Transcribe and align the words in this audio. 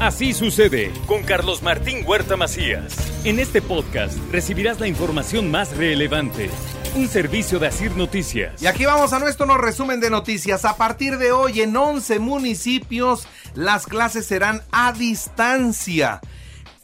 Así 0.00 0.34
sucede 0.34 0.92
con 1.06 1.22
Carlos 1.22 1.62
Martín 1.62 2.04
Huerta 2.06 2.36
Macías. 2.36 2.94
En 3.24 3.38
este 3.38 3.62
podcast 3.62 4.18
recibirás 4.30 4.78
la 4.78 4.88
información 4.88 5.50
más 5.50 5.74
relevante. 5.74 6.50
Un 6.94 7.08
servicio 7.08 7.58
de 7.58 7.68
Asir 7.68 7.96
Noticias. 7.96 8.62
Y 8.62 8.66
aquí 8.66 8.84
vamos 8.84 9.14
a 9.14 9.18
nuestro 9.18 9.46
resumen 9.56 10.00
de 10.00 10.10
noticias. 10.10 10.66
A 10.66 10.76
partir 10.76 11.16
de 11.16 11.32
hoy 11.32 11.62
en 11.62 11.74
11 11.74 12.18
municipios 12.18 13.26
las 13.54 13.86
clases 13.86 14.26
serán 14.26 14.60
a 14.70 14.92
distancia. 14.92 16.20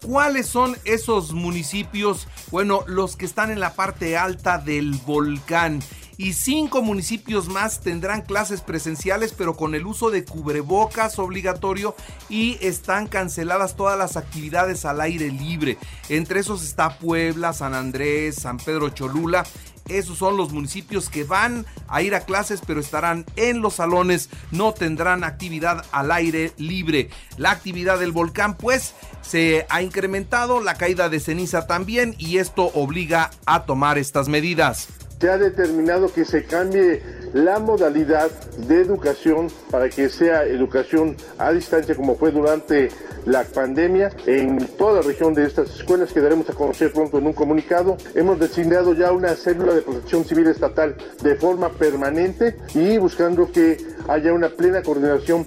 ¿Cuáles 0.01 0.47
son 0.47 0.79
esos 0.87 1.33
municipios? 1.33 2.27
Bueno, 2.51 2.83
los 2.87 3.17
que 3.17 3.27
están 3.27 3.51
en 3.51 3.61
la 3.61 3.75
parte 3.75 4.17
alta 4.17 4.57
del 4.57 4.93
volcán 5.05 5.81
y 6.23 6.35
cinco 6.35 6.83
municipios 6.83 7.49
más 7.49 7.81
tendrán 7.81 8.23
clases 8.23 8.61
presenciales 8.61 9.35
pero 9.37 9.57
con 9.57 9.75
el 9.75 9.87
uso 9.87 10.09
de 10.09 10.25
cubrebocas 10.25 11.19
obligatorio 11.19 11.97
y 12.29 12.59
están 12.61 13.09
canceladas 13.09 13.75
todas 13.75 13.99
las 13.99 14.17
actividades 14.17 14.85
al 14.85 15.01
aire 15.01 15.33
libre. 15.33 15.79
Entre 16.09 16.39
esos 16.39 16.63
está 16.63 16.97
Puebla, 17.01 17.53
San 17.53 17.75
Andrés, 17.75 18.37
San 18.37 18.59
Pedro 18.59 18.91
Cholula 18.91 19.43
esos 19.89 20.17
son 20.17 20.37
los 20.37 20.53
municipios 20.53 21.09
que 21.09 21.25
van 21.25 21.67
a 21.89 22.03
ir 22.03 22.15
a 22.15 22.21
clases 22.21 22.61
pero 22.65 22.79
estarán 22.79 23.27
en 23.35 23.61
los 23.61 23.75
salones, 23.75 24.31
no 24.53 24.73
tendrán 24.73 25.25
actividad 25.25 25.85
al 25.91 26.13
aire 26.13 26.53
libre. 26.57 27.11
La 27.37 27.51
actividad 27.51 27.99
del 27.99 28.13
volcán 28.13 28.57
pues 28.57 28.95
se 29.23 29.67
ha 29.71 29.83
incrementado, 29.83 30.61
la 30.61 30.75
caída 30.75 31.09
de 31.09 31.19
ceniza 31.19 31.67
también 31.67 32.15
y 32.17 32.39
esto 32.39 32.67
obliga 32.75 33.33
a 33.45 33.65
tomar 33.65 33.99
estas 33.99 34.29
medidas 34.29 34.89
se 35.23 35.31
ha 35.31 35.39
determinado 35.39 36.13
que 36.13 36.25
se 36.25 36.43
cambie 36.43 37.01
la 37.33 37.61
modalidad 37.61 38.29
de 38.67 38.81
educación 38.81 39.47
para 39.71 39.89
que 39.89 40.09
sea 40.09 40.43
educación 40.43 41.17
a 41.39 41.53
distancia 41.53 41.95
como 41.95 42.17
fue 42.17 42.33
durante 42.33 42.89
la 43.25 43.45
pandemia 43.45 44.11
en 44.27 44.59
toda 44.77 44.95
la 44.95 45.03
región 45.03 45.33
de 45.33 45.45
estas 45.45 45.77
escuelas 45.77 46.13
que 46.13 46.21
daremos 46.21 46.51
a 46.51 46.55
conocer 46.55 46.93
pronto 46.93 47.19
en 47.19 47.29
un 47.29 47.35
comunicado. 47.35 47.97
Hemos 48.17 48.41
designado 48.41 48.95
ya 48.95 49.13
una 49.13 49.37
célula 49.37 49.75
de 49.75 49.83
protección 49.83 50.25
civil 50.25 50.49
estatal 50.49 50.97
de 51.23 51.37
forma 51.37 51.69
permanente 51.69 52.57
y 52.75 52.99
buscando 52.99 53.49
que 53.53 53.77
haya 54.09 54.33
una 54.33 54.49
plena 54.49 54.83
coordinación 54.83 55.47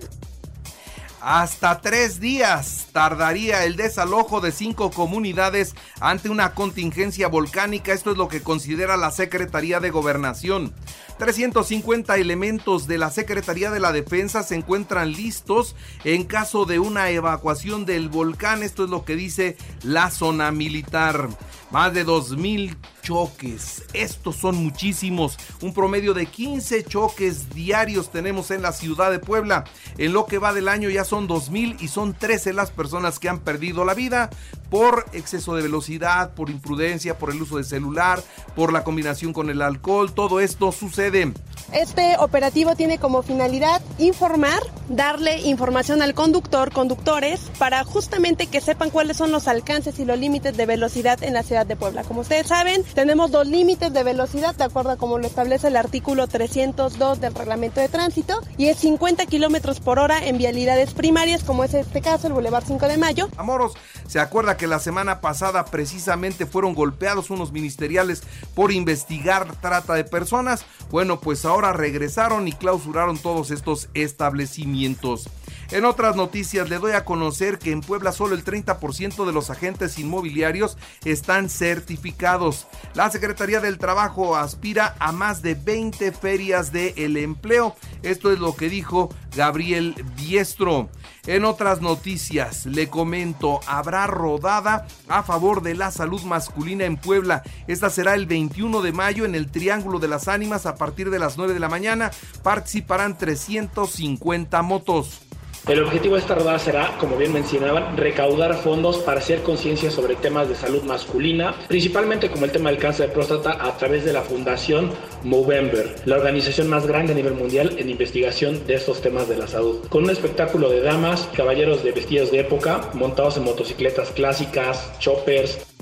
hasta 1.25 1.81
tres 1.81 2.19
días 2.19 2.85
tardaría 2.91 3.65
el 3.65 3.75
desalojo 3.75 4.41
de 4.41 4.51
cinco 4.51 4.91
comunidades 4.91 5.73
ante 5.99 6.29
una 6.29 6.53
contingencia 6.53 7.27
volcánica. 7.27 7.93
Esto 7.93 8.11
es 8.11 8.17
lo 8.17 8.27
que 8.27 8.43
considera 8.43 8.95
la 8.95 9.09
Secretaría 9.09 9.79
de 9.79 9.89
Gobernación. 9.89 10.71
350 11.17 12.15
elementos 12.17 12.85
de 12.85 12.99
la 12.99 13.09
Secretaría 13.09 13.71
de 13.71 13.79
la 13.79 13.91
Defensa 13.91 14.43
se 14.43 14.53
encuentran 14.53 15.13
listos 15.13 15.75
en 16.03 16.25
caso 16.25 16.65
de 16.65 16.77
una 16.77 17.09
evacuación 17.09 17.85
del 17.85 18.09
volcán. 18.09 18.61
Esto 18.61 18.83
es 18.83 18.91
lo 18.91 19.03
que 19.03 19.15
dice 19.15 19.57
la 19.81 20.11
zona 20.11 20.51
militar. 20.51 21.29
Más 21.75 21.93
de 21.93 22.05
2.000 22.05 22.73
choques. 23.01 23.83
Estos 23.91 24.37
son 24.37 24.55
muchísimos. 24.55 25.37
Un 25.61 25.73
promedio 25.73 26.13
de 26.13 26.25
15 26.25 26.85
choques 26.85 27.49
diarios 27.49 28.13
tenemos 28.13 28.49
en 28.51 28.61
la 28.61 28.71
ciudad 28.71 29.11
de 29.11 29.19
Puebla. 29.19 29.65
En 29.97 30.13
lo 30.13 30.25
que 30.25 30.37
va 30.37 30.53
del 30.53 30.69
año 30.69 30.89
ya 30.89 31.03
son 31.03 31.27
2.000 31.27 31.75
y 31.81 31.89
son 31.89 32.13
13 32.13 32.53
las 32.53 32.71
personas 32.71 33.19
que 33.19 33.27
han 33.27 33.39
perdido 33.39 33.83
la 33.83 33.93
vida 33.93 34.29
por 34.69 35.05
exceso 35.11 35.53
de 35.55 35.63
velocidad, 35.63 36.33
por 36.33 36.49
imprudencia, 36.49 37.17
por 37.17 37.31
el 37.31 37.41
uso 37.41 37.57
de 37.57 37.65
celular, 37.65 38.23
por 38.55 38.71
la 38.71 38.85
combinación 38.85 39.33
con 39.33 39.49
el 39.49 39.61
alcohol. 39.61 40.13
Todo 40.13 40.39
esto 40.39 40.71
sucede. 40.71 41.33
Este 41.73 42.15
operativo 42.19 42.75
tiene 42.75 42.99
como 42.99 43.21
finalidad 43.21 43.81
informar, 43.97 44.59
darle 44.87 45.41
información 45.41 46.01
al 46.01 46.13
conductor, 46.13 46.71
conductores, 46.71 47.51
para 47.57 47.83
justamente 47.83 48.47
que 48.47 48.61
sepan 48.61 48.89
cuáles 48.91 49.17
son 49.17 49.31
los 49.31 49.47
alcances 49.47 49.99
y 49.99 50.05
los 50.05 50.17
límites 50.17 50.55
de 50.55 50.65
velocidad 50.65 51.21
en 51.23 51.33
la 51.33 51.43
ciudad 51.43 51.64
de 51.67 51.75
Puebla. 51.75 52.03
Como 52.03 52.21
ustedes 52.21 52.47
saben, 52.47 52.83
tenemos 52.93 53.31
dos 53.31 53.47
límites 53.47 53.91
de 53.91 54.03
velocidad, 54.03 54.55
de 54.55 54.65
acuerdo 54.65 54.91
a 54.91 54.97
como 54.97 55.17
lo 55.17 55.25
establece 55.25 55.69
el 55.69 55.77
artículo 55.77 56.27
302 56.27 57.19
del 57.19 57.33
reglamento 57.33 57.79
de 57.79 57.89
tránsito, 57.89 58.41
y 58.57 58.67
es 58.67 58.77
50 58.77 59.25
kilómetros 59.25 59.79
por 59.79 59.97
hora 59.97 60.27
en 60.27 60.37
vialidades 60.37 60.93
primarias, 60.93 61.43
como 61.43 61.63
es 61.63 61.73
este 61.73 62.01
caso, 62.01 62.27
el 62.27 62.33
Boulevard 62.33 62.65
5 62.67 62.87
de 62.87 62.97
Mayo. 62.97 63.29
Amoros, 63.37 63.73
¿se 64.07 64.19
acuerda 64.19 64.55
que 64.55 64.67
la 64.67 64.79
semana 64.79 65.19
pasada 65.19 65.65
precisamente 65.65 66.45
fueron 66.45 66.75
golpeados 66.75 67.31
unos 67.31 67.51
ministeriales 67.51 68.21
por 68.53 68.71
investigar 68.71 69.59
trata 69.61 69.95
de 69.95 70.03
personas? 70.03 70.65
Bueno, 70.91 71.19
pues 71.19 71.43
ahora 71.43 71.55
ahora 71.55 71.71
regresaron 71.71 72.49
y 72.49 72.51
clausuraron 72.51 73.17
todos 73.17 73.49
estos 73.49 73.87
establecimientos. 73.93 75.29
En 75.71 75.85
otras 75.85 76.15
noticias 76.15 76.69
le 76.69 76.77
doy 76.77 76.91
a 76.91 77.05
conocer 77.05 77.57
que 77.57 77.71
en 77.71 77.81
Puebla 77.81 78.11
solo 78.11 78.35
el 78.35 78.43
30% 78.43 79.25
de 79.25 79.33
los 79.33 79.49
agentes 79.49 79.97
inmobiliarios 79.97 80.77
están 81.03 81.49
certificados. 81.49 82.67
La 82.93 83.09
Secretaría 83.09 83.61
del 83.61 83.77
Trabajo 83.77 84.35
aspira 84.35 84.95
a 84.99 85.11
más 85.11 85.41
de 85.41 85.55
20 85.55 86.11
ferias 86.11 86.71
de 86.71 86.93
el 86.97 87.17
empleo. 87.17 87.75
Esto 88.03 88.31
es 88.31 88.39
lo 88.39 88.55
que 88.55 88.69
dijo 88.69 89.09
Gabriel 89.35 89.95
Diestro. 90.15 90.89
En 91.25 91.43
otras 91.43 91.81
noticias, 91.81 92.67
le 92.67 92.87
comento, 92.87 93.59
habrá 93.65 94.05
rodada 94.05 94.85
a 95.07 95.23
favor 95.23 95.63
de 95.63 95.73
la 95.73 95.89
salud 95.89 96.21
masculina 96.21 96.85
en 96.85 96.97
Puebla. 96.97 97.41
Esta 97.65 97.89
será 97.89 98.13
el 98.13 98.27
21 98.27 98.83
de 98.83 98.91
mayo 98.91 99.25
en 99.25 99.33
el 99.33 99.49
Triángulo 99.49 99.97
de 99.97 100.07
las 100.07 100.27
Ánimas 100.27 100.67
a 100.67 100.75
partir 100.75 101.09
de 101.09 101.17
las 101.17 101.37
9 101.37 101.55
de 101.55 101.59
la 101.59 101.69
mañana. 101.69 102.11
Participarán 102.43 103.17
350 103.17 104.61
motos. 104.61 105.24
El 105.67 105.81
objetivo 105.81 106.13
de 106.13 106.21
esta 106.21 106.35
rodada 106.35 106.59
será, 106.59 106.95
como 106.99 107.17
bien 107.17 107.33
mencionaban, 107.33 107.97
recaudar 107.97 108.53
fondos 108.53 108.97
para 108.99 109.19
hacer 109.19 109.41
conciencia 109.41 109.89
sobre 109.89 110.15
temas 110.15 110.47
de 110.47 110.53
salud 110.53 110.83
masculina, 110.83 111.55
principalmente 111.67 112.29
como 112.29 112.45
el 112.45 112.51
tema 112.51 112.69
del 112.69 112.77
cáncer 112.77 113.07
de 113.07 113.13
próstata 113.13 113.57
a 113.59 113.75
través 113.75 114.05
de 114.05 114.13
la 114.13 114.21
Fundación 114.21 114.91
Movember, 115.23 115.95
la 116.05 116.17
organización 116.17 116.69
más 116.69 116.85
grande 116.85 117.13
a 117.13 117.15
nivel 117.15 117.33
mundial 117.33 117.77
en 117.79 117.89
investigación 117.89 118.67
de 118.67 118.75
estos 118.75 119.01
temas 119.01 119.27
de 119.27 119.37
la 119.37 119.47
salud. 119.47 119.79
Con 119.89 120.03
un 120.03 120.11
espectáculo 120.11 120.69
de 120.69 120.81
damas, 120.81 121.27
caballeros 121.35 121.83
de 121.83 121.93
vestidos 121.93 122.29
de 122.29 122.41
época, 122.41 122.91
montados 122.93 123.37
en 123.37 123.45
motocicletas 123.45 124.11
clásicas, 124.11 124.91
choppers, 124.99 125.74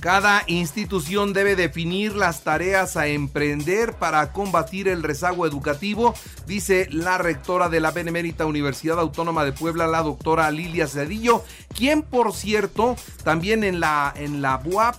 cada 0.00 0.44
institución 0.46 1.32
debe 1.32 1.56
definir 1.56 2.14
las 2.14 2.44
tareas 2.44 2.96
a 2.96 3.08
emprender 3.08 3.94
para 3.94 4.32
combatir 4.32 4.86
el 4.86 5.02
rezago 5.02 5.46
educativo, 5.46 6.14
dice 6.46 6.86
la 6.90 7.18
rectora 7.18 7.68
de 7.68 7.80
la 7.80 7.90
Benemérita 7.90 8.46
Universidad 8.46 9.00
Autónoma 9.00 9.44
de 9.44 9.52
Puebla, 9.52 9.88
la 9.88 10.02
doctora 10.02 10.50
Lilia 10.52 10.86
Cedillo, 10.86 11.42
quien 11.74 12.02
por 12.02 12.32
cierto 12.32 12.96
también 13.24 13.64
en 13.64 13.80
la, 13.80 14.12
en 14.16 14.40
la 14.40 14.58
BUAP 14.58 14.94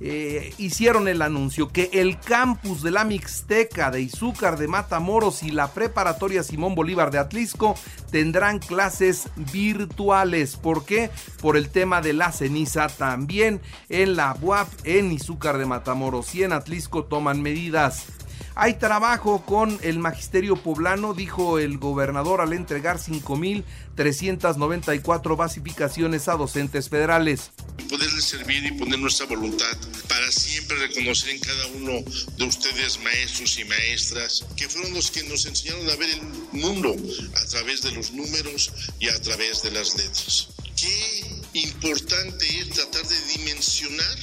eh, 0.00 0.52
hicieron 0.58 1.06
el 1.06 1.22
anuncio 1.22 1.68
que 1.68 1.90
el 1.92 2.18
campus 2.18 2.82
de 2.82 2.90
la 2.90 3.04
Mixteca 3.04 3.90
de 3.90 4.00
Izúcar 4.02 4.58
de 4.58 4.66
Matamoros 4.66 5.42
y 5.42 5.50
la 5.50 5.68
preparatoria 5.68 6.42
Simón 6.42 6.74
Bolívar 6.74 7.10
de 7.10 7.18
Atlisco 7.18 7.76
tendrán 8.10 8.58
clases 8.58 9.28
virtuales. 9.52 10.56
¿Por 10.56 10.84
qué? 10.84 11.10
Por 11.40 11.56
el 11.56 11.68
tema 11.68 12.00
de 12.00 12.14
la 12.14 12.32
ceniza. 12.32 12.88
También 12.88 13.60
en 13.88 14.16
la 14.16 14.36
UAP, 14.40 14.68
en 14.84 15.12
Izúcar 15.12 15.58
de 15.58 15.66
Matamoros 15.66 16.34
y 16.34 16.42
en 16.42 16.52
Atlisco 16.52 17.04
toman 17.04 17.42
medidas. 17.42 18.06
Hay 18.54 18.74
trabajo 18.74 19.42
con 19.46 19.78
el 19.82 19.98
magisterio 19.98 20.56
poblano, 20.56 21.14
dijo 21.14 21.58
el 21.58 21.78
gobernador 21.78 22.40
al 22.40 22.52
entregar 22.52 22.98
5.394 22.98 25.36
basificaciones 25.36 26.28
a 26.28 26.36
docentes 26.36 26.88
federales 26.88 27.50
poderles 27.92 28.24
servir 28.24 28.64
y 28.64 28.72
poner 28.72 28.98
nuestra 28.98 29.26
voluntad 29.26 29.76
para 30.08 30.32
siempre 30.32 30.78
reconocer 30.78 31.28
en 31.28 31.40
cada 31.40 31.66
uno 31.66 31.92
de 32.38 32.44
ustedes 32.44 32.98
maestros 33.00 33.58
y 33.58 33.64
maestras 33.64 34.46
que 34.56 34.66
fueron 34.66 34.94
los 34.94 35.10
que 35.10 35.22
nos 35.24 35.44
enseñaron 35.44 35.90
a 35.90 35.96
ver 35.96 36.08
el 36.08 36.22
mundo 36.58 36.96
a 37.34 37.44
través 37.48 37.82
de 37.82 37.92
los 37.92 38.12
números 38.12 38.72
y 38.98 39.08
a 39.08 39.20
través 39.20 39.62
de 39.62 39.72
las 39.72 39.94
letras. 39.94 40.48
Qué 40.74 41.42
importante 41.52 42.60
es 42.60 42.70
tratar 42.70 43.06
de 43.06 43.20
dimensionar 43.36 44.18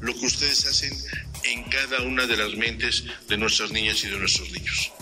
lo 0.00 0.12
que 0.12 0.26
ustedes 0.26 0.66
hacen 0.66 0.92
en 1.44 1.64
cada 1.64 2.02
una 2.02 2.26
de 2.26 2.36
las 2.36 2.54
mentes 2.56 3.04
de 3.28 3.36
nuestras 3.36 3.70
niñas 3.70 4.02
y 4.04 4.08
de 4.08 4.18
nuestros 4.18 4.50
niños. 4.50 4.92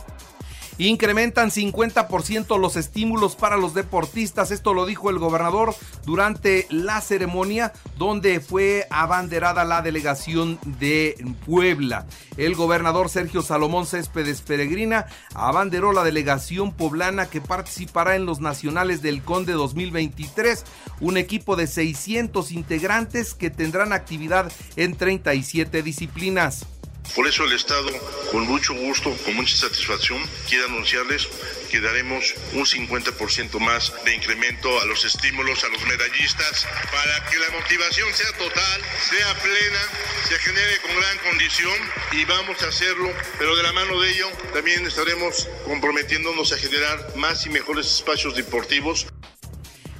Incrementan 0.79 1.51
50% 1.51 2.59
los 2.59 2.77
estímulos 2.77 3.37
para 3.37 3.57
los 3.57 3.75
deportistas. 3.75 4.51
Esto 4.51 4.75
lo 4.75 4.87
dijo 4.87 5.11
el 5.11 5.19
gobernador 5.19 5.75
durante 6.05 6.67
la 6.71 7.01
ceremonia 7.01 7.73
donde 7.97 8.41
fue 8.41 8.87
abanderada 8.91 9.65
la 9.65 9.83
delegación 9.83 10.59
de 10.79 11.17
Puebla. 11.47 12.07
El 12.37 12.55
gobernador 12.55 13.09
Sergio 13.09 13.43
Salomón 13.43 13.87
Céspedes 13.87 14.41
Peregrina 14.41 15.07
abanderó 15.35 15.93
la 15.93 16.05
delegación 16.05 16.73
poblana 16.73 17.27
que 17.27 17.41
participará 17.41 18.17
en 18.17 18.27
los 18.27 18.41
nacionales 18.41 19.03
del 19.03 19.23
Conde 19.23 19.53
2023, 19.53 20.65
un 21.01 21.17
equipo 21.17 21.57
de 21.57 21.67
600 21.67 22.53
integrantes 22.53 23.35
que 23.35 23.51
tendrán 23.51 23.93
actividad 23.93 24.51
en 24.77 24.97
37 24.97 25.83
disciplinas. 25.83 26.67
Por 27.15 27.27
eso 27.27 27.45
el 27.45 27.53
Estado, 27.53 27.91
con 28.31 28.47
mucho 28.47 28.73
gusto, 28.73 29.15
con 29.25 29.35
mucha 29.35 29.55
satisfacción, 29.55 30.19
quiere 30.49 30.65
anunciarles 30.65 31.29
que 31.71 31.81
daremos 31.81 32.35
un 32.55 32.65
50% 32.65 33.59
más 33.59 33.93
de 34.05 34.15
incremento 34.15 34.81
a 34.81 34.87
los 34.87 35.05
estímulos 35.05 35.63
a 35.63 35.69
los 35.69 35.87
medallistas 35.87 36.67
para 36.91 37.31
que 37.31 37.39
la 37.39 37.51
motivación 37.51 38.13
sea 38.15 38.33
total, 38.39 38.83
sea 39.11 39.35
plena, 39.43 39.81
se 40.29 40.39
genere 40.39 40.81
con 40.81 40.97
gran 40.97 41.19
condición 41.19 41.79
y 42.13 42.25
vamos 42.25 42.63
a 42.63 42.69
hacerlo, 42.69 43.13
pero 43.39 43.57
de 43.57 43.63
la 43.63 43.73
mano 43.73 44.01
de 44.01 44.11
ello 44.11 44.29
también 44.55 44.87
estaremos 44.87 45.49
comprometiéndonos 45.67 46.53
a 46.53 46.57
generar 46.57 47.15
más 47.17 47.45
y 47.45 47.51
mejores 47.51 47.87
espacios 47.87 48.35
deportivos 48.35 49.07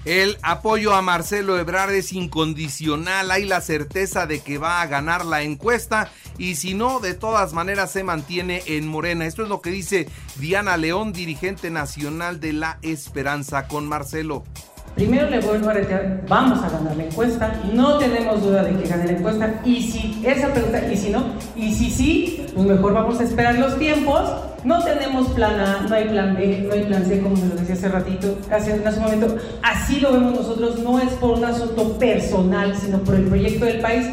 el 0.05 0.39
apoyo 0.43 0.95
a 0.95 1.03
Marcelo 1.03 1.59
Ebrard 1.59 1.93
es 1.93 2.13
incondicional, 2.13 3.31
hay 3.31 3.45
la 3.45 3.61
certeza 3.61 4.27
de 4.27 4.41
que 4.41 4.59
va 4.59 4.83
a 4.83 4.87
ganar 4.87 5.25
la 5.25 5.43
encuesta 5.43 6.11
y 6.39 6.57
si 6.57 6.75
no, 6.75 6.99
de 6.99 7.15
todas 7.15 7.53
maneras 7.53 7.93
se 7.93 8.03
mantiene 8.03 8.63
en 8.67 8.89
Morena. 8.89 9.27
Esto 9.27 9.43
es 9.45 9.49
lo 9.49 9.61
que 9.61 9.71
dice 9.71 10.09
Diana 10.37 10.77
León, 10.77 11.13
dirigente 11.13 11.71
nacional 11.71 12.41
de 12.41 12.53
La 12.53 12.79
Esperanza 12.83 13.69
con 13.69 13.87
Marcelo. 13.87 14.45
Primero 14.95 15.31
le 15.31 15.41
vuelvo 15.41 15.71
a 15.71 15.73
retirar, 15.73 16.23
vamos 16.29 16.63
a 16.63 16.69
ganar 16.69 16.95
la 16.95 17.05
encuesta, 17.05 17.61
no 17.73 17.99
tenemos 17.99 18.43
duda 18.43 18.63
de 18.63 18.77
que 18.79 18.89
gane 18.89 19.07
la 19.07 19.13
encuesta, 19.13 19.61
y 19.65 19.91
si 19.91 20.23
esa 20.25 20.53
pregunta, 20.53 20.87
y 20.93 20.97
si 20.97 21.11
no, 21.11 21.25
y 21.57 21.75
si 21.75 21.91
sí, 21.91 22.47
pues 22.55 22.67
mejor 22.67 22.93
vamos 22.93 23.19
a 23.19 23.25
esperar 23.25 23.55
los 23.55 23.79
tiempos, 23.79 24.21
no 24.65 24.85
tenemos 24.85 25.31
plan 25.31 25.59
A, 25.59 25.81
no 25.89 25.95
hay 25.95 26.09
plan 26.09 26.37
B, 26.37 26.67
no 26.69 26.75
hay 26.75 26.85
plan 26.85 27.07
C, 27.07 27.21
como 27.21 27.37
se 27.37 27.47
lo 27.47 27.55
decía 27.55 27.75
hace 27.75 27.89
ratito, 27.89 28.39
hace, 28.51 28.75
hace 28.85 28.99
un 28.99 29.05
momento, 29.05 29.37
así 29.63 29.99
lo 29.99 30.13
vemos 30.13 30.35
nosotros, 30.35 30.79
no 30.81 31.01
es 31.01 31.11
por 31.15 31.39
un 31.39 31.45
asunto 31.47 31.99
personal, 31.99 32.77
sino 32.77 32.99
por 32.99 33.15
el 33.15 33.25
proyecto 33.25 33.65
del 33.65 33.81
país. 33.81 34.07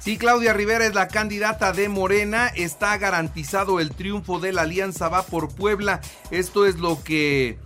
Si 0.00 0.16
Claudia 0.16 0.54
Rivera 0.54 0.86
es 0.86 0.94
la 0.94 1.06
candidata 1.06 1.72
de 1.72 1.88
Morena, 1.88 2.48
está 2.48 2.96
garantizado 2.96 3.78
el 3.78 3.90
triunfo 3.90 4.40
de 4.40 4.52
la 4.52 4.62
Alianza 4.62 5.08
Va 5.08 5.22
por 5.22 5.54
Puebla. 5.54 6.00
Esto 6.30 6.66
es 6.66 6.78
lo 6.78 7.02
que 7.04 7.58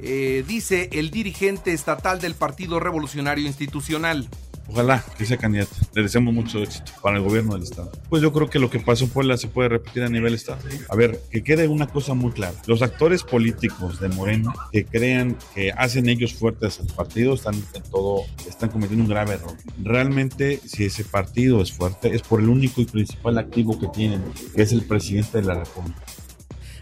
eh, 0.00 0.44
dice 0.46 0.88
el 0.92 1.10
dirigente 1.10 1.72
estatal 1.72 2.20
del 2.20 2.34
Partido 2.34 2.80
Revolucionario 2.80 3.46
Institucional. 3.46 4.28
Ojalá 4.70 5.02
que 5.16 5.24
sea 5.24 5.38
candidato. 5.38 5.74
Le 5.94 6.02
deseamos 6.02 6.34
mucho 6.34 6.62
éxito 6.62 6.92
para 7.02 7.16
el 7.16 7.22
gobierno 7.22 7.54
del 7.54 7.62
Estado. 7.62 7.90
Pues 8.10 8.20
yo 8.22 8.32
creo 8.32 8.50
que 8.50 8.58
lo 8.58 8.68
que 8.68 8.78
pasó 8.78 9.04
en 9.04 9.10
Puebla 9.10 9.38
se 9.38 9.48
puede 9.48 9.70
repetir 9.70 10.02
a 10.02 10.08
nivel 10.10 10.34
Estado. 10.34 10.58
A 10.90 10.94
ver, 10.96 11.20
que 11.30 11.42
quede 11.42 11.68
una 11.68 11.86
cosa 11.86 12.12
muy 12.12 12.32
clara. 12.32 12.54
Los 12.66 12.82
actores 12.82 13.22
políticos 13.22 13.98
de 13.98 14.08
Morena 14.10 14.52
que 14.70 14.84
crean 14.84 15.38
que 15.54 15.72
hacen 15.72 16.08
ellos 16.08 16.34
fuertes 16.34 16.80
al 16.80 16.86
partido 16.88 17.34
están 17.34 17.54
en 17.54 17.82
todo, 17.90 18.24
están 18.46 18.68
cometiendo 18.68 19.04
un 19.04 19.10
grave 19.10 19.34
error. 19.34 19.56
Realmente, 19.82 20.60
si 20.66 20.84
ese 20.84 21.04
partido 21.04 21.62
es 21.62 21.72
fuerte, 21.72 22.14
es 22.14 22.20
por 22.20 22.40
el 22.40 22.50
único 22.50 22.82
y 22.82 22.84
principal 22.84 23.38
activo 23.38 23.78
que 23.80 23.88
tienen, 23.88 24.22
que 24.54 24.62
es 24.62 24.72
el 24.72 24.82
presidente 24.82 25.38
de 25.38 25.44
la 25.44 25.54
República. 25.54 26.02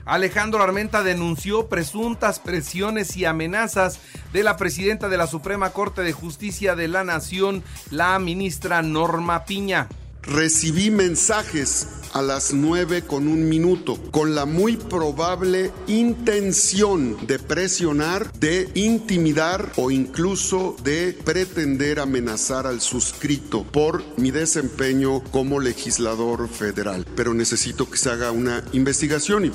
Alejandro 0.06 0.62
Armenta 0.62 1.02
denunció 1.02 1.66
presuntas 1.66 2.38
presiones 2.38 3.16
y 3.16 3.24
amenazas 3.24 3.98
de 4.32 4.44
la 4.44 4.56
presidenta 4.56 5.08
de 5.08 5.16
la 5.16 5.26
Suprema 5.26 5.70
Corte 5.70 6.02
de 6.02 6.12
Justicia 6.12 6.76
de 6.76 6.86
la 6.86 7.02
Nación, 7.02 7.64
la 7.90 8.16
ministra 8.20 8.82
Norma 8.82 9.44
Piña. 9.44 9.88
Recibí 10.22 10.92
mensajes 10.92 11.88
a 12.12 12.22
las 12.22 12.52
nueve 12.52 13.02
con 13.02 13.26
un 13.26 13.48
minuto 13.48 13.96
con 14.10 14.36
la 14.36 14.44
muy 14.44 14.76
probable 14.76 15.72
intención 15.88 17.26
de 17.26 17.40
presionar, 17.40 18.32
de 18.32 18.70
intimidar 18.74 19.72
o 19.76 19.90
incluso 19.90 20.76
de 20.84 21.16
pretender 21.24 21.98
amenazar 21.98 22.66
al 22.66 22.80
suscrito 22.80 23.64
por 23.64 24.04
mi 24.16 24.30
desempeño 24.30 25.22
como 25.32 25.58
legislador 25.58 26.48
federal. 26.48 27.04
Pero 27.16 27.34
necesito 27.34 27.90
que 27.90 27.98
se 27.98 28.10
haga 28.10 28.30
una 28.30 28.64
investigación 28.72 29.52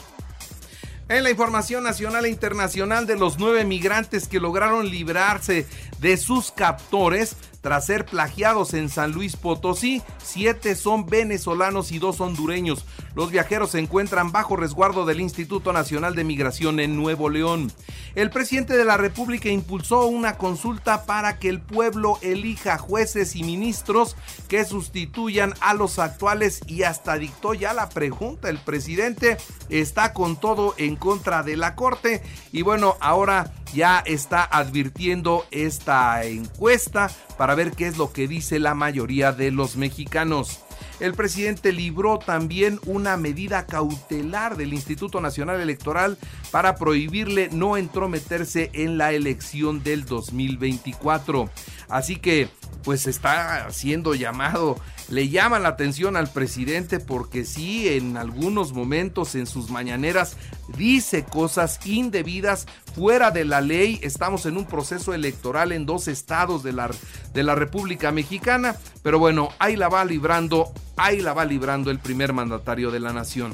en 1.18 1.24
la 1.24 1.30
información 1.30 1.84
nacional 1.84 2.26
e 2.26 2.30
internacional 2.30 3.06
de 3.06 3.18
los 3.18 3.38
nueve 3.38 3.66
migrantes 3.66 4.30
que 4.30 4.40
lograron 4.40 4.90
librarse 4.90 5.68
de 6.00 6.16
sus 6.16 6.52
captores, 6.52 7.36
tras 7.62 7.86
ser 7.86 8.06
plagiados 8.06 8.74
en 8.74 8.90
San 8.90 9.12
Luis 9.12 9.36
Potosí, 9.38 10.02
siete 10.18 10.76
son 10.76 11.06
venezolanos 11.06 11.92
y 11.92 12.00
dos 12.00 12.20
hondureños. 12.20 12.86
Los 13.16 13.32
viajeros 13.32 13.72
se 13.72 13.80
encuentran 13.80 14.32
bajo 14.32 14.56
resguardo 14.56 15.06
del 15.06 15.22
Instituto 15.22 15.72
Nacional 15.72 16.16
de 16.16 16.24
Migración 16.24 16.80
en 16.80 16.96
Nuevo 16.96 17.30
León. 17.30 17.72
El 18.16 18.30
presidente 18.30 18.76
de 18.76 18.86
la 18.86 18.98
República 18.98 19.50
impulsó 19.50 20.08
una 20.08 20.38
consulta 20.38 21.06
para 21.06 21.38
que 21.38 21.50
el 21.50 21.62
pueblo 21.62 22.18
elija 22.22 22.78
jueces 22.78 23.36
y 23.36 23.44
ministros 23.44 24.16
que 24.48 24.66
sustituyan 24.66 25.54
a 25.62 25.74
los 25.74 26.00
actuales 26.00 26.62
y 26.68 26.84
hasta 26.84 27.18
dictó 27.18 27.54
ya 27.54 27.74
la 27.74 27.90
pregunta. 27.90 28.50
El 28.50 28.58
presidente 28.58 29.38
está 29.70 30.14
con 30.14 30.36
todo 30.36 30.74
en 30.78 30.96
contra 30.96 31.44
de 31.44 31.58
la 31.58 31.76
Corte 31.76 32.24
y 32.52 32.64
bueno, 32.64 32.98
ahora 33.00 33.52
ya 33.74 34.00
está 34.00 34.44
advirtiendo 34.44 35.46
esta 35.52 36.24
encuesta 36.26 37.10
para 37.38 37.56
ver 37.56 37.72
qué 37.72 37.88
es 37.88 37.98
lo 37.98 38.12
que 38.12 38.28
dice 38.28 38.60
la 38.60 38.76
mayoría 38.76 39.32
de 39.32 39.52
los 39.52 39.76
mexicanos. 39.76 40.60
El 41.00 41.16
presidente 41.16 41.72
libró 41.72 42.20
también 42.20 42.80
una 42.86 43.18
medida 43.18 43.66
cautelar 43.66 44.56
del 44.56 44.72
Instituto 44.72 45.20
Nacional 45.20 45.60
Electoral 45.60 46.20
para 46.52 46.76
prohibirle 46.76 47.50
no 47.52 47.76
entrometerse 47.76 48.70
en 48.74 49.00
la 49.00 49.12
elección 49.12 49.82
del 49.84 50.06
2024. 50.06 51.50
Así 51.90 52.18
que 52.18 52.50
pues 52.84 53.08
está 53.08 53.72
siendo 53.72 54.14
llamado, 54.14 54.80
le 55.12 55.28
llama 55.28 55.60
la 55.60 55.70
atención 55.70 56.16
al 56.16 56.32
presidente 56.32 57.02
porque 57.02 57.44
sí, 57.44 57.90
en 57.90 58.16
algunos 58.16 58.72
momentos 58.72 59.36
en 59.36 59.46
sus 59.46 59.70
mañaneras 59.70 60.38
dice 60.78 61.26
cosas 61.26 61.86
indebidas 61.86 62.66
fuera 62.96 63.30
de 63.30 63.44
la 63.44 63.60
ley. 63.60 64.00
Estamos 64.04 64.46
en 64.46 64.56
un 64.56 64.66
proceso 64.66 65.14
electoral 65.14 65.74
en 65.74 65.86
dos 65.86 66.08
estados 66.08 66.64
de 66.64 66.72
la, 66.72 66.90
de 67.34 67.44
la 67.44 67.56
República 67.56 68.14
Mexicana, 68.14 68.78
pero 69.04 69.20
bueno, 69.20 69.50
ahí 69.60 69.76
la 69.76 69.90
va 69.90 70.06
librando, 70.06 70.72
ahí 70.96 71.20
la 71.20 71.34
va 71.34 71.44
librando 71.44 71.92
el 71.92 72.00
primer 72.00 72.32
mandatario 72.32 72.90
de 72.90 73.02
la 73.02 73.12
nación. 73.12 73.54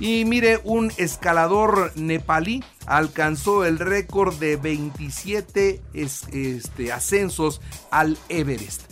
Y 0.00 0.24
mire, 0.24 0.60
un 0.64 0.90
escalador 0.96 1.92
nepalí 1.96 2.64
alcanzó 2.86 3.64
el 3.64 3.78
récord 3.78 4.34
de 4.34 4.56
27 4.56 5.80
este, 5.92 6.92
ascensos 6.92 7.60
al 7.90 8.18
Everest. 8.28 8.82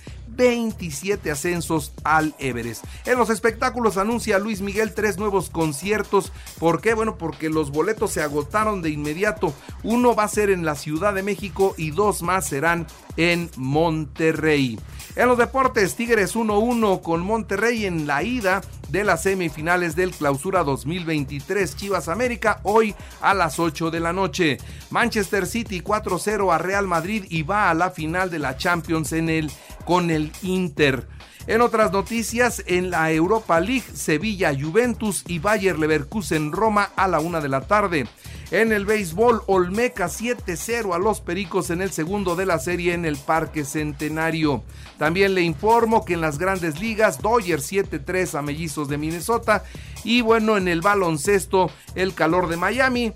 27 0.41 1.31
ascensos 1.31 1.93
al 2.03 2.35
Everest. 2.39 2.83
En 3.05 3.19
los 3.19 3.29
espectáculos 3.29 3.99
anuncia 3.99 4.39
Luis 4.39 4.63
Miguel 4.63 4.95
tres 4.95 5.19
nuevos 5.19 5.51
conciertos. 5.51 6.33
¿Por 6.59 6.81
qué? 6.81 6.95
Bueno, 6.95 7.19
porque 7.19 7.51
los 7.51 7.71
boletos 7.71 8.13
se 8.13 8.23
agotaron 8.23 8.81
de 8.81 8.89
inmediato. 8.89 9.53
Uno 9.83 10.15
va 10.15 10.25
a 10.25 10.29
ser 10.29 10.49
en 10.49 10.65
la 10.65 10.77
Ciudad 10.77 11.13
de 11.13 11.23
México 11.23 11.75
y 11.77 11.91
dos 11.91 12.23
más 12.23 12.47
serán 12.49 12.87
en 13.19 13.51
Monterrey. 13.57 14.81
En 15.15 15.29
los 15.29 15.37
deportes, 15.37 15.95
Tigres 15.95 16.35
1-1 16.35 17.03
con 17.03 17.21
Monterrey 17.21 17.85
en 17.85 18.07
la 18.07 18.23
ida 18.23 18.63
de 18.91 19.05
las 19.05 19.23
semifinales 19.23 19.95
del 19.95 20.11
Clausura 20.11 20.65
2023 20.65 21.77
Chivas 21.77 22.09
América 22.09 22.61
hoy 22.65 22.95
a 23.21 23.35
las 23.35 23.59
8 23.59 23.91
de 23.91 24.01
la 24.01 24.13
noche. 24.13 24.59
Manchester 24.91 25.47
City 25.47 25.81
4-0 25.81 26.53
a 26.53 26.59
Real 26.59 26.87
Madrid 26.87 27.25
y 27.29 27.43
va 27.43 27.71
a 27.71 27.75
la 27.75 27.91
final 27.91 28.31
de 28.31 28.39
la 28.39 28.57
Champions 28.57 29.13
en 29.13 29.29
el 29.29 29.51
con 29.85 30.11
el 30.11 30.33
Inter. 30.43 31.07
En 31.47 31.63
otras 31.63 31.91
noticias, 31.91 32.63
en 32.67 32.91
la 32.91 33.11
Europa 33.11 33.61
League, 33.61 33.85
Sevilla, 33.95 34.53
Juventus 34.55 35.25
y 35.27 35.39
Bayer 35.39 35.79
Leverkusen 35.79 36.53
Roma 36.53 36.91
a 36.97 37.09
la 37.09 37.21
una 37.21 37.41
de 37.41 37.49
la 37.49 37.63
tarde. 37.63 38.07
En 38.51 38.73
el 38.73 38.85
béisbol, 38.85 39.43
Olmeca 39.47 40.07
7-0 40.07 40.93
a 40.93 40.99
los 40.99 41.21
Pericos 41.21 41.71
en 41.71 41.81
el 41.81 41.93
segundo 41.93 42.35
de 42.35 42.47
la 42.47 42.59
serie 42.59 42.95
en 42.95 43.05
el 43.05 43.17
Parque 43.17 43.65
Centenario. 43.65 44.65
También 44.99 45.35
le 45.35 45.43
informo 45.43 46.05
que 46.05 46.15
en 46.15 46.21
las 46.21 46.39
grandes 46.39 46.81
ligas, 46.81 47.23
Dodgers 47.23 47.71
7-3 47.71 48.37
a 48.37 48.43
Mellizos 48.43 48.89
de 48.89 48.99
Minnesota. 48.99 49.63
Y 50.03 50.23
bueno, 50.23 50.57
en 50.57 50.67
el 50.67 50.81
baloncesto, 50.81 51.71
el 51.95 52.13
calor 52.13 52.49
de 52.49 52.57
Miami 52.57 53.13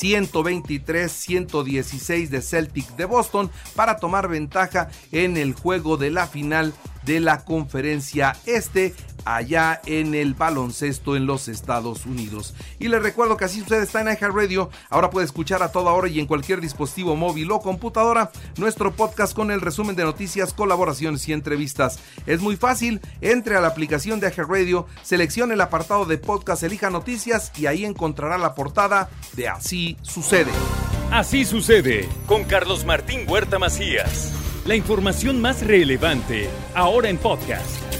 123-116 0.00 2.28
de 2.28 2.42
Celtic 2.42 2.88
de 2.96 3.04
Boston 3.04 3.52
para 3.76 3.98
tomar 3.98 4.26
ventaja 4.28 4.88
en 5.12 5.36
el 5.36 5.54
juego 5.54 5.96
de 5.96 6.10
la 6.10 6.26
final 6.26 6.74
de 7.04 7.20
la 7.20 7.44
conferencia 7.44 8.36
este 8.46 8.96
allá 9.24 9.80
en 9.86 10.14
el 10.14 10.34
baloncesto 10.34 11.16
en 11.16 11.26
los 11.26 11.48
Estados 11.48 12.06
Unidos. 12.06 12.54
Y 12.78 12.88
les 12.88 13.02
recuerdo 13.02 13.36
que 13.36 13.44
así 13.44 13.60
usted 13.60 13.82
está 13.82 14.00
en 14.00 14.08
Radio, 14.34 14.70
ahora 14.88 15.10
puede 15.10 15.26
escuchar 15.26 15.62
a 15.62 15.72
toda 15.72 15.92
hora 15.92 16.08
y 16.08 16.20
en 16.20 16.26
cualquier 16.26 16.60
dispositivo 16.60 17.16
móvil 17.16 17.50
o 17.52 17.60
computadora 17.60 18.30
nuestro 18.56 18.92
podcast 18.92 19.34
con 19.34 19.50
el 19.50 19.60
resumen 19.60 19.96
de 19.96 20.04
noticias, 20.04 20.52
colaboraciones 20.52 21.28
y 21.28 21.32
entrevistas. 21.32 21.98
Es 22.26 22.40
muy 22.40 22.56
fácil, 22.56 23.00
entre 23.20 23.56
a 23.56 23.60
la 23.60 23.68
aplicación 23.68 24.20
de 24.20 24.30
Radio, 24.30 24.86
seleccione 25.02 25.54
el 25.54 25.60
apartado 25.60 26.04
de 26.04 26.18
podcast, 26.18 26.62
elija 26.62 26.90
noticias 26.90 27.52
y 27.56 27.66
ahí 27.66 27.84
encontrará 27.84 28.38
la 28.38 28.54
portada 28.54 29.10
de 29.34 29.48
Así 29.48 29.96
sucede. 30.02 30.50
Así 31.10 31.44
sucede 31.44 32.08
con 32.26 32.44
Carlos 32.44 32.84
Martín 32.84 33.24
Huerta 33.28 33.58
Macías. 33.58 34.32
La 34.64 34.76
información 34.76 35.40
más 35.40 35.66
relevante 35.66 36.48
ahora 36.74 37.08
en 37.08 37.18
podcast. 37.18 37.99